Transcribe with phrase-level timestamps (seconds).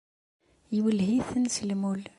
[0.77, 2.01] Iwelleh-iten s lmul.